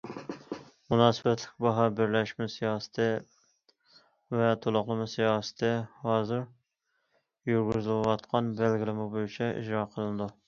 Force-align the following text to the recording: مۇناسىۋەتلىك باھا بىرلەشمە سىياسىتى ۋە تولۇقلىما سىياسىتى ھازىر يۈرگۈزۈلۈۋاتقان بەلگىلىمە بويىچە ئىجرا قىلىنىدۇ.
مۇناسىۋەتلىك 0.91 1.49
باھا 1.65 1.83
بىرلەشمە 1.99 2.47
سىياسىتى 2.53 3.05
ۋە 4.39 4.49
تولۇقلىما 4.63 5.07
سىياسىتى 5.13 5.69
ھازىر 6.07 6.43
يۈرگۈزۈلۈۋاتقان 7.53 8.49
بەلگىلىمە 8.63 9.05
بويىچە 9.17 9.51
ئىجرا 9.61 9.85
قىلىنىدۇ. 9.93 10.29